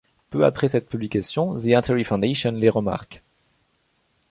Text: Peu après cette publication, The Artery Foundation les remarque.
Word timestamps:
Peu 0.31 0.45
après 0.45 0.67
cette 0.67 0.89
publication, 0.89 1.55
The 1.55 1.73
Artery 1.73 2.03
Foundation 2.03 2.53
les 2.53 2.69
remarque. 2.71 3.21